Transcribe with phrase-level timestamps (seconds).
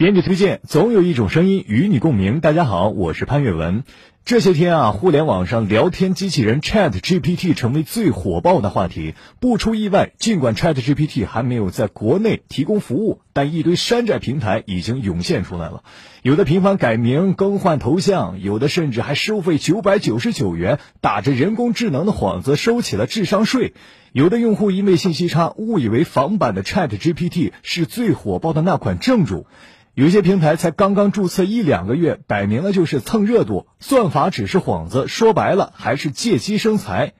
[0.00, 2.40] 编辑推荐，总有一种声音与你共鸣。
[2.40, 3.84] 大家好，我是潘越文。
[4.26, 9.14] 这些天啊，互联网上聊天机器人 Chat GPT 成为最火爆的话题。
[9.40, 15.82] 不出意外，尽管 Chat GPT 还没有在国内提供服务，但一堆山寨平台已经涌现出来了。
[16.22, 23.72] 有的频繁改名、更换头像，有的甚至还收费九百九十九元，打着人工智能的幌子收起了智商税。
[24.12, 29.46] 有的用户因为信息差，误以为仿版的 Chat GPT 是最火爆的那款正主。
[29.92, 37.14] 有些平台才刚刚注册一两个月，摆明了就是蹭热度，算法只是幌子，说白了还是借机生财。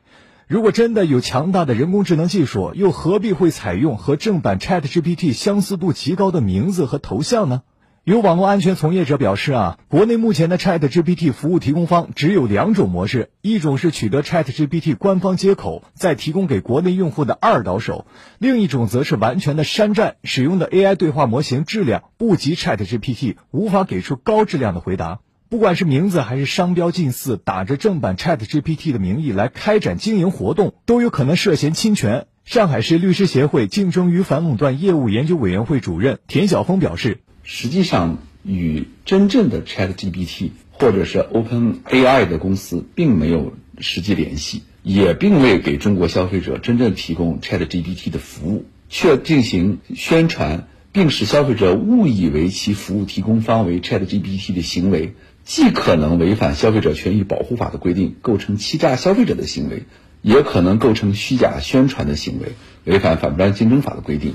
[0.46, 7.62] 如果真的有强大的人工智能技术，又何必会采用和正版 ChatGPT 相似度极高的名字和头像呢？
[8.02, 18.06] 有网络安全从业者表示啊，国内目前的 Chat GPT 服务提供方只有两种模式，一种是取得 Chat GPT 官方接口再提供给国内用户的二导手，
[18.38, 25.20] 另一种则是完全的山寨，使用的 AI 对话模型质量不及 Chat GPT，无法给出高质量的回答。
[25.50, 32.29] 不管是名字还是商标近似，打着正版 Chat GPT 的名义来开展经营活动，都有可能涉嫌侵权。
[32.45, 37.18] 上海市律师协会竞争与反垄断业务研究委员会主任田晓峰表示。
[37.43, 59.85] 实际上，与真正的 ChatGPT 或者是 OpenAI 的公司并没有实际联系，也并未给中国消费者真正提供 ChatGPT 的服务，却进行宣传，并使消费者误以为其服务提供方为 ChatGPT 的行为，既可能违反消费者权益保护法的规定，构成欺诈消费者的行为，
[60.23, 62.52] 也可能构成虚假宣传的行为，
[62.85, 64.34] 违反反垄断竞争法的规定。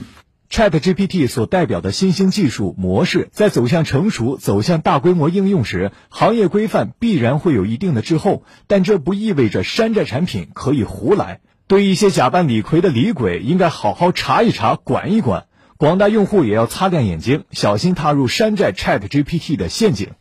[0.49, 8.43] ChatGPT 所代表的新兴技术模式，在走向成熟、走向大规模应用时，行业规范必然会有一定的滞后。
[8.67, 11.41] 但这不意味着山寨产品可以胡来。
[11.67, 15.47] 对一些假扮李逵的李鬼，应该好好查一查、管一管。
[15.77, 20.11] 广大用户也要擦亮眼睛，小心踏入山寨 ChatGPT 的陷阱。